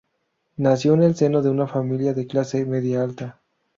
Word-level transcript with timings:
Nació 0.57 0.95
en 0.95 1.03
el 1.03 1.15
seno 1.15 1.43
de 1.43 1.51
una 1.51 1.67
familia 1.67 2.15
de 2.15 2.25
clase 2.25 2.65
media 2.65 3.03
alta. 3.03 3.39